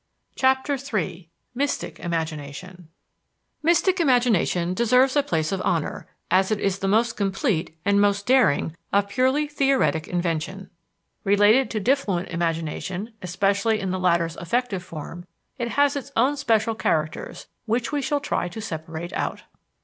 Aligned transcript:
CHAPTER 0.35 0.73
III. 0.81 1.29
THE 1.53 1.57
MYSTIC 1.59 1.99
IMAGINATION 1.99 2.87
Mystic 3.61 3.99
imagination 3.99 4.73
deserves 4.73 5.15
a 5.15 5.21
place 5.21 5.51
of 5.51 5.61
honor, 5.63 6.07
as 6.31 6.49
it 6.49 6.59
is 6.59 6.79
the 6.79 6.87
most 6.87 7.15
complete 7.15 7.77
and 7.85 8.01
most 8.01 8.25
daring 8.25 8.75
of 8.91 9.09
purely 9.09 9.45
theoretic 9.47 10.07
invention. 10.07 10.71
Related 11.23 11.69
to 11.69 11.79
diffluent 11.79 12.29
imagination, 12.29 13.13
especially 13.21 13.79
in 13.79 13.91
the 13.91 13.99
latter's 13.99 14.37
affective 14.37 14.81
form, 14.83 15.27
it 15.59 15.67
has 15.73 15.95
its 15.95 16.11
own 16.15 16.35
special 16.35 16.73
characters, 16.73 17.45
which 17.67 17.91
we 17.91 18.01
shall 18.01 18.19
try 18.21 18.47
to 18.47 18.59
separate 18.59 19.13
out. 19.13 19.43